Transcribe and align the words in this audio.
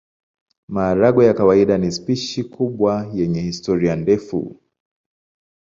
Maharagwe 0.75 1.23
ya 1.29 1.33
kawaida 1.39 1.73
ni 1.77 1.91
spishi 1.97 2.41
kubwa 2.53 2.93
yenye 3.13 3.41
historia 3.41 3.93
ndefu. 4.01 4.39